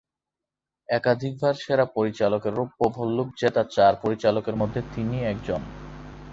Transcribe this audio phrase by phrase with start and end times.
[0.89, 5.61] একাধিকবার সেরা পরিচালকের রৌপ্য ভল্লুক জেতা চার পরিচালকের মধ্যে তিনি একজন।